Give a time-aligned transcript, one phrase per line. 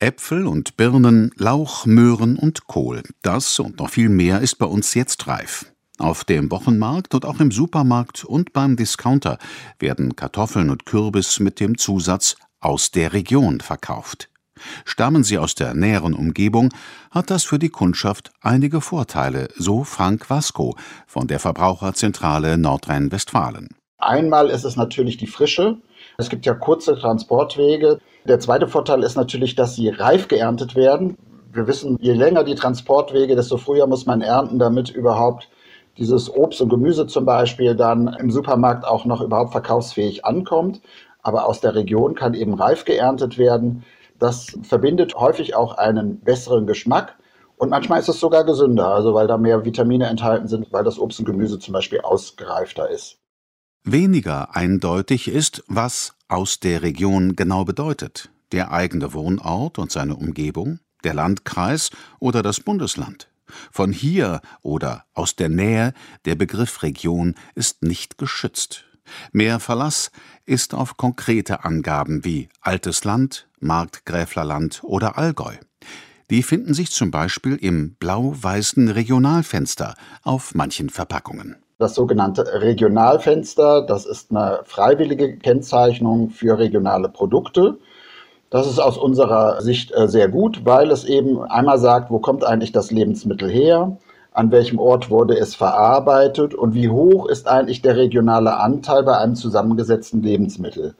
[0.00, 3.02] Äpfel und Birnen, Lauch, Möhren und Kohl.
[3.22, 5.72] Das und noch viel mehr ist bei uns jetzt reif.
[5.98, 9.38] Auf dem Wochenmarkt und auch im Supermarkt und beim Discounter
[9.80, 14.30] werden Kartoffeln und Kürbis mit dem Zusatz aus der Region verkauft.
[14.84, 16.72] Stammen sie aus der näheren Umgebung,
[17.10, 20.76] hat das für die Kundschaft einige Vorteile, so Frank Wasko
[21.08, 23.70] von der Verbraucherzentrale Nordrhein-Westfalen.
[23.98, 25.78] Einmal ist es natürlich die Frische.
[26.20, 28.00] Es gibt ja kurze Transportwege.
[28.24, 31.16] Der zweite Vorteil ist natürlich, dass sie reif geerntet werden.
[31.52, 35.48] Wir wissen, je länger die Transportwege, desto früher muss man ernten, damit überhaupt
[35.96, 40.80] dieses Obst und Gemüse zum Beispiel dann im Supermarkt auch noch überhaupt verkaufsfähig ankommt.
[41.22, 43.84] Aber aus der Region kann eben reif geerntet werden.
[44.18, 47.16] Das verbindet häufig auch einen besseren Geschmack.
[47.58, 50.98] Und manchmal ist es sogar gesünder, also weil da mehr Vitamine enthalten sind, weil das
[50.98, 53.18] Obst und Gemüse zum Beispiel ausgereifter ist.
[53.84, 58.30] Weniger eindeutig ist, was aus der Region genau bedeutet.
[58.52, 63.28] Der eigene Wohnort und seine Umgebung, der Landkreis oder das Bundesland.
[63.70, 65.94] Von hier oder aus der Nähe,
[66.24, 68.84] der Begriff Region ist nicht geschützt.
[69.32, 70.10] Mehr Verlass
[70.44, 75.56] ist auf konkrete Angaben wie Altes Land, Markgräflerland oder Allgäu.
[76.30, 81.56] Die finden sich zum Beispiel im blau-weißen Regionalfenster auf manchen Verpackungen.
[81.80, 87.78] Das sogenannte Regionalfenster, das ist eine freiwillige Kennzeichnung für regionale Produkte.
[88.50, 92.42] Das ist aus unserer Sicht äh, sehr gut, weil es eben einmal sagt, wo kommt
[92.42, 93.96] eigentlich das Lebensmittel her,
[94.32, 99.16] an welchem Ort wurde es verarbeitet und wie hoch ist eigentlich der regionale Anteil bei
[99.16, 100.96] einem zusammengesetzten Lebensmittel.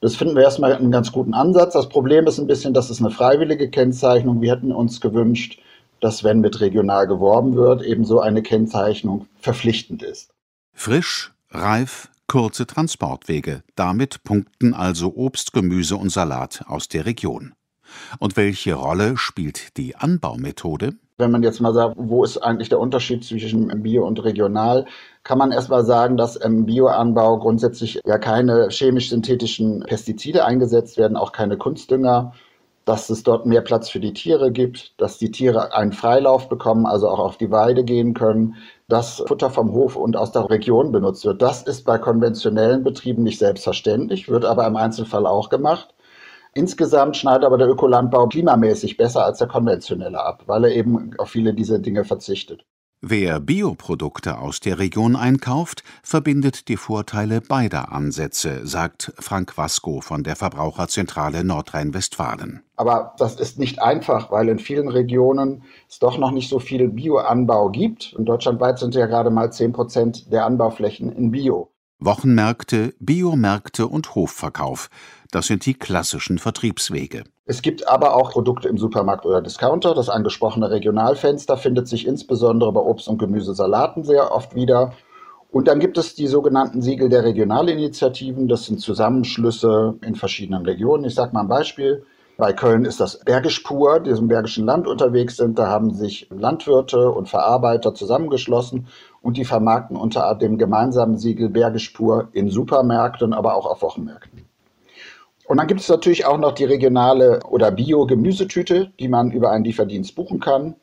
[0.00, 1.72] Das finden wir erstmal einen ganz guten Ansatz.
[1.72, 4.40] Das Problem ist ein bisschen, dass es eine freiwillige Kennzeichnung.
[4.40, 5.58] Wir hätten uns gewünscht,
[6.02, 10.34] dass wenn mit regional geworben wird, eben so eine Kennzeichnung verpflichtend ist.
[10.74, 13.62] Frisch, reif, kurze Transportwege.
[13.76, 17.54] Damit punkten also Obst, Gemüse und Salat aus der Region.
[18.18, 20.94] Und welche Rolle spielt die Anbaumethode?
[21.18, 24.86] Wenn man jetzt mal sagt, wo ist eigentlich der Unterschied zwischen Bio und Regional,
[25.22, 31.30] kann man erstmal sagen, dass im Bioanbau grundsätzlich ja keine chemisch-synthetischen Pestizide eingesetzt werden, auch
[31.30, 32.32] keine Kunstdünger
[32.84, 36.86] dass es dort mehr Platz für die Tiere gibt, dass die Tiere einen Freilauf bekommen,
[36.86, 38.56] also auch auf die Weide gehen können,
[38.88, 41.40] dass Futter vom Hof und aus der Region benutzt wird.
[41.40, 45.94] Das ist bei konventionellen Betrieben nicht selbstverständlich, wird aber im Einzelfall auch gemacht.
[46.54, 51.30] Insgesamt schneidet aber der Ökolandbau klimamäßig besser als der konventionelle ab, weil er eben auf
[51.30, 52.64] viele dieser Dinge verzichtet.
[53.04, 60.22] Wer Bioprodukte aus der Region einkauft, verbindet die Vorteile beider Ansätze, sagt Frank Wasko von
[60.22, 62.62] der Verbraucherzentrale Nordrhein-Westfalen.
[62.76, 66.90] Aber das ist nicht einfach, weil in vielen Regionen es doch noch nicht so viel
[66.90, 68.14] Bioanbau gibt.
[68.14, 71.71] Und deutschlandweit sind ja gerade mal 10 Prozent der Anbauflächen in Bio.
[72.04, 74.88] Wochenmärkte, Biomärkte und Hofverkauf.
[75.30, 77.24] Das sind die klassischen Vertriebswege.
[77.44, 79.94] Es gibt aber auch Produkte im Supermarkt oder Discounter.
[79.94, 84.92] Das angesprochene Regionalfenster findet sich insbesondere bei Obst- und Gemüsesalaten sehr oft wieder.
[85.50, 88.48] Und dann gibt es die sogenannten Siegel der Regionalinitiativen.
[88.48, 91.04] Das sind Zusammenschlüsse in verschiedenen Regionen.
[91.04, 92.06] Ich sage mal ein Beispiel.
[92.38, 95.58] Bei Köln ist das Bergisch Pur, die im Bergischen Land unterwegs sind.
[95.58, 98.88] Da haben sich Landwirte und Verarbeiter zusammengeschlossen
[99.20, 104.42] und die vermarkten unter dem gemeinsamen Siegel Bergisch Pur in Supermärkten, aber auch auf Wochenmärkten.
[105.46, 109.64] Und dann gibt es natürlich auch noch die regionale oder Bio-Gemüsetüte, die man über einen
[109.64, 110.76] Lieferdienst buchen kann.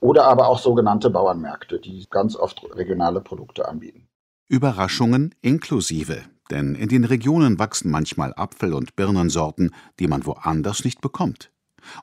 [0.00, 4.08] Oder aber auch sogenannte Bauernmärkte, die ganz oft regionale Produkte anbieten.
[4.48, 6.24] Überraschungen inklusive.
[6.50, 11.50] Denn in den Regionen wachsen manchmal Apfel- und Birnensorten, die man woanders nicht bekommt.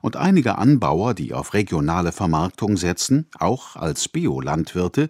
[0.02, 5.08] Und einige Anbauer, die auf regionale Vermarktung setzen, auch als Biolandwirte,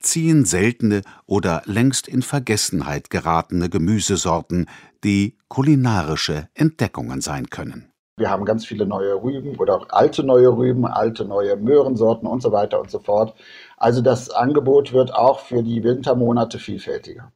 [0.00, 4.66] ziehen seltene oder längst in Vergessenheit geratene Gemüsesorten,
[5.02, 7.90] die kulinarische Entdeckungen sein können.
[8.16, 12.42] Wir haben ganz viele neue Rüben oder auch alte neue Rüben, alte neue Möhrensorten und
[12.42, 13.34] so weiter und so fort.
[13.76, 17.32] Also das Angebot wird auch für die Wintermonate vielfältiger.